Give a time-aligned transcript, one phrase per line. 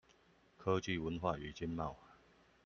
[0.57, 1.95] 科技、文化與經貿